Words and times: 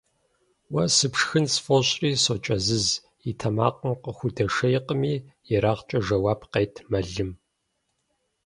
–Уэ 0.73 0.83
сыпшхын 0.97 1.45
сфӀощӀри 1.53 2.11
сокӀэзыз– 2.23 2.87
и 3.29 3.31
тэмакъым 3.39 3.93
къыхудэшейкъыми 4.03 5.13
ерагъкӀэ 5.55 5.99
жэуап 6.05 6.41
къет 6.51 6.73
Мэлым. 6.91 7.31